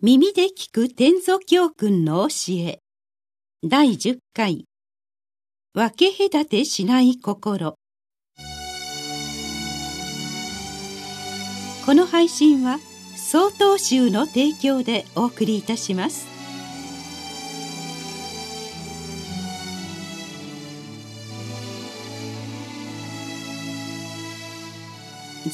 [0.00, 2.78] 耳で聞く天祖教訓の教え。
[3.64, 4.64] 第10回。
[5.74, 7.74] 分け隔てしない心。
[11.84, 12.78] この配信は
[13.16, 16.28] 曹洞宗の提供でお送りいたします。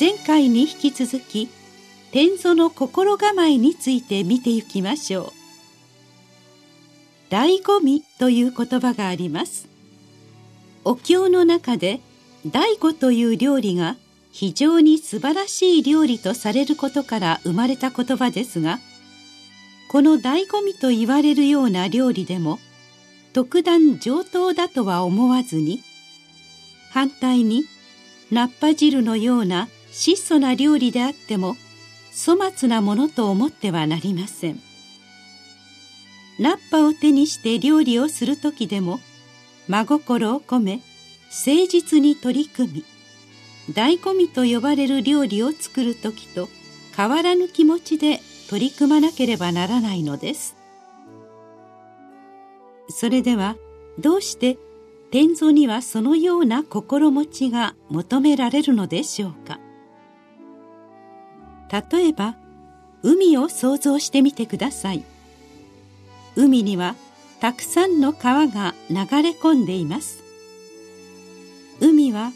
[0.00, 1.48] 前回に引き続き
[2.12, 5.32] 天祖の心構えについて見ていきましょう。
[7.30, 9.66] 醍醐味という言葉があります。
[10.84, 12.00] お経の中で
[12.46, 13.96] 醍醐という料理が
[14.32, 18.78] 非常に素晴らしい料理とされることから生まれた言葉ですが
[19.90, 22.58] この醍醐味と言われるような料理でも
[23.32, 25.82] 特段上等だとは思わずに
[26.90, 27.64] 反対に
[28.30, 31.56] ナッパ汁のような質素な料理であっても
[32.12, 34.60] 粗末なものと思ってはなりません。
[36.38, 39.00] ナッパを手にして料理をする時でも
[39.68, 40.80] 真心を込め
[41.30, 42.84] 誠実に取り組
[43.68, 46.48] み醍醐味と呼ばれる料理を作る時と
[46.96, 50.56] 変わらぬ気持ちで取り組まなければならないのです。
[52.88, 53.56] それでは
[53.98, 54.58] どうして
[55.10, 59.58] 天蔵にはそのような心持ちが求められるのでしょうか。
[61.72, 62.34] 例えば
[63.02, 65.04] 海を想像してみてください。
[66.36, 66.94] 海には
[67.40, 70.22] たくさんの川が流れ込んでいます。
[71.80, 72.32] 海は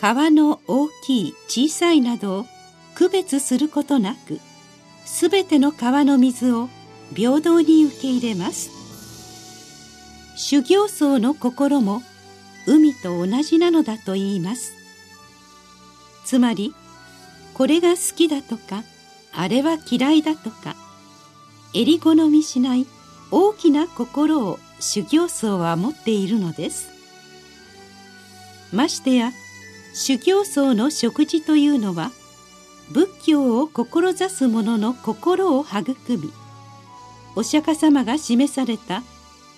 [0.00, 2.46] 川の大きい小さいなどを
[2.94, 4.40] 区別することなく
[5.04, 6.68] すべての川の水を
[7.14, 8.70] 平等に受け入れます。
[10.36, 12.02] 修行僧の心も
[12.66, 14.72] 海と同じなのだと言います。
[16.24, 16.74] つまり
[17.56, 18.84] これが好きだとか
[19.32, 20.76] あれは嫌いだとか
[21.72, 22.86] 襟好みしない
[23.30, 26.90] 大きな心を修行僧は持っているのです。
[28.74, 29.32] ましてや
[29.94, 32.10] 修行僧の食事というのは
[32.90, 36.30] 仏教を志す者の心を育み
[37.36, 39.02] お釈迦様が示された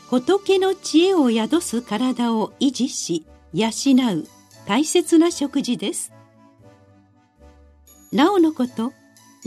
[0.08, 4.28] 仏の知恵を宿す体を維持し養う
[4.66, 6.12] 大切な食事です。
[8.12, 8.92] なおのこと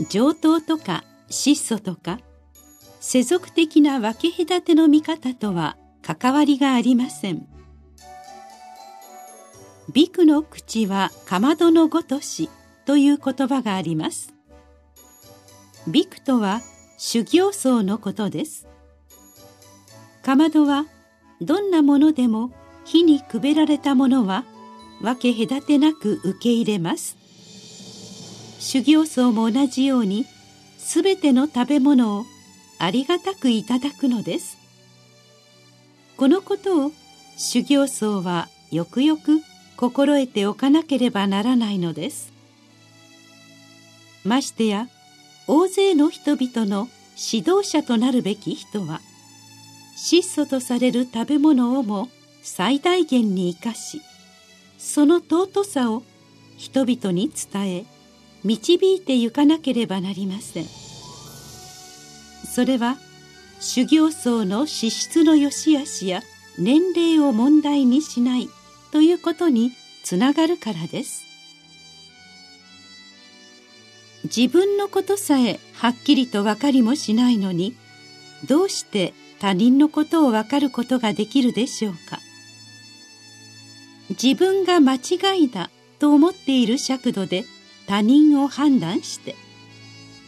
[0.08, 2.20] 上等とか質素とか
[3.00, 7.46] 世俗的な分け隔ての見方とは関わりがありません。
[9.92, 12.48] ビクの口はかまどのごとし
[12.86, 14.32] という言葉があります。
[15.88, 16.60] ビクとは
[16.96, 18.68] 修行僧のことです。
[20.22, 20.86] かまどは
[21.40, 22.52] どんなものでも
[22.84, 24.44] 火にくべられたものは
[25.00, 27.16] 分け隔てなく受け入れます。
[28.62, 30.24] 修行僧も同じように
[30.78, 32.24] すべての食べ物を
[32.78, 34.56] ありがたくいただくのです。
[36.16, 36.92] このことを
[37.36, 39.40] 修行僧はよくよく
[39.76, 42.32] 心得ておかなければならないのです。
[44.24, 44.86] ましてや
[45.48, 46.88] 大勢の人々の
[47.32, 49.00] 指導者となるべき人は
[49.96, 52.08] 質素とされる食べ物をも
[52.44, 54.02] 最大限に生かし
[54.78, 56.04] その尊さを
[56.56, 57.91] 人々に伝え
[58.44, 60.66] 導いてゆかなければなりません。
[62.44, 62.96] それは
[63.60, 66.22] 修行僧の資質の良し悪しや
[66.58, 68.48] 年齢を問題にしない
[68.90, 69.70] ということに
[70.04, 71.22] つながるからです。
[74.24, 77.74] 自分のことさえはっきりと分かりもしないのに
[78.48, 82.20] どうして他人のことを分かることができるでしょうか。
[84.10, 87.44] 自分が間違いだと思っている尺度で
[87.86, 89.36] 他人を判断して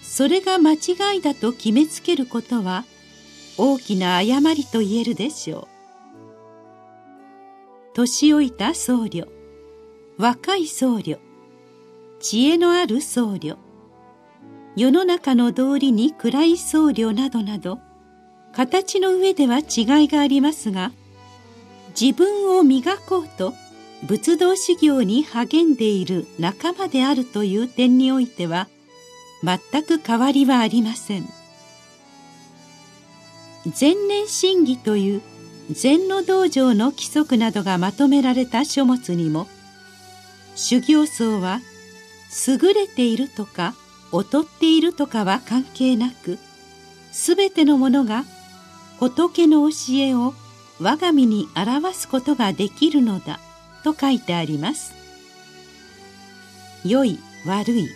[0.02, 2.84] それが間違いだと決めつけることは
[3.56, 5.74] 大きな誤りと言えるでしょう。
[7.94, 9.28] 年老いた僧侶
[10.18, 11.18] 若い僧侶
[12.18, 13.56] 知恵のある僧侶
[14.74, 17.78] 世の中の道理に暗い僧侶などなど
[18.52, 20.90] 形の上では違いがありますが
[22.00, 23.54] 自分を磨こうと
[24.06, 28.68] 仏道修行に励んでいる仲間であるという点においては
[29.42, 31.24] 全く変わりはありません。
[33.80, 35.22] 前年審議という
[35.70, 39.46] 禅の道場の規則などがまとめられた書物にも
[40.54, 41.60] 修行僧は
[42.46, 43.74] 優れているとか
[44.12, 46.38] 劣っているとかは関係なく
[47.10, 48.24] すべてのものが
[49.00, 50.34] 仏の教えを
[50.78, 53.40] 我が身に表すことができるのだ。
[53.84, 54.94] と書いてあります。
[56.84, 57.88] 良い悪い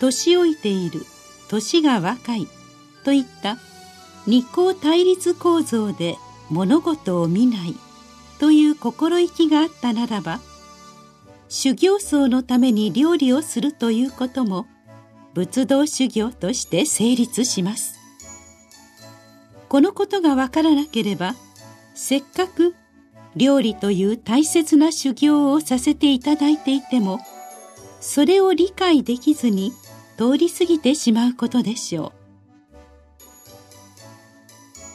[0.00, 1.02] 年老いている
[1.48, 2.48] 年が若い
[3.04, 3.58] といった
[4.26, 6.16] 二項対立構造で
[6.50, 7.74] 物事を見ない
[8.38, 10.40] という心意気があったならば
[11.48, 14.66] 修行僧のために料理をするということも
[15.34, 17.94] 仏道修行として成立します。
[19.68, 21.34] このことがわからなければ
[21.94, 22.74] せっかく
[23.36, 27.20] 料理という大切な修行をさせていただいていても
[28.00, 29.72] それを理解できずに
[30.16, 32.12] 通り過ぎてしまうことでしょ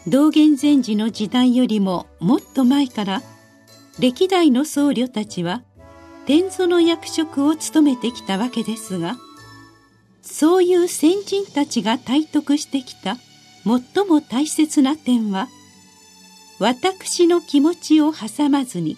[0.06, 0.10] う。
[0.10, 3.22] 道元禅師の時代よりももっと前から
[3.98, 5.64] 歴代の僧侶たちは
[6.28, 9.16] 天祖の役職を務めてきたわけですが
[10.22, 13.18] そういう先人たちが体得してきた
[13.64, 15.48] 最も大切な点は
[16.60, 18.98] 私の気持ちを挟まずに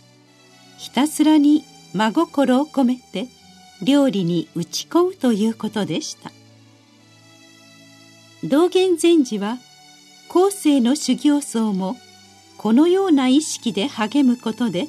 [0.77, 1.63] ひたすらに
[1.93, 3.27] 真心を込めて
[3.81, 6.31] 料理に打ち込むということでした。
[8.43, 9.57] 道元禅師は
[10.29, 11.97] 後世の修行僧も
[12.57, 14.87] このような意識で励むことで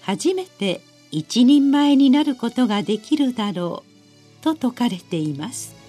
[0.00, 0.80] 初めて
[1.10, 3.82] 一人前になることができるだろ
[4.40, 5.81] うと説かれています。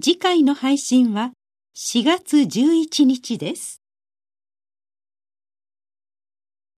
[0.00, 1.32] 次回の配信は
[1.76, 3.82] 4月11日です。